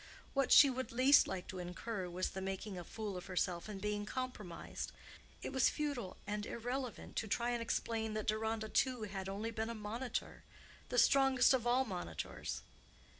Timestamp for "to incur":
1.49-2.09